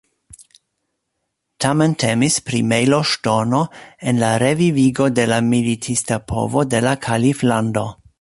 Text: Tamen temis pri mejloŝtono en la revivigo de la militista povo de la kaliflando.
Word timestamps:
Tamen 1.65 1.91
temis 2.03 2.37
pri 2.47 2.61
mejloŝtono 2.71 3.59
en 4.13 4.21
la 4.23 4.31
revivigo 4.45 5.07
de 5.21 5.27
la 5.33 5.39
militista 5.51 6.19
povo 6.33 6.65
de 6.73 6.81
la 6.87 6.95
kaliflando. 7.09 7.85